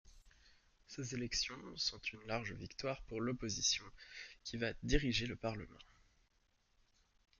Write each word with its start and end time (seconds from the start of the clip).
Ces 0.87 1.13
élections 1.13 1.61
sont 1.75 1.99
une 2.11 2.25
large 2.25 2.53
victoire 2.53 3.03
pour 3.03 3.21
l'opposition 3.21 3.83
qui 4.43 4.57
va 4.57 4.73
diriger 4.81 5.27
le 5.27 5.35
Parlement. 5.35 5.77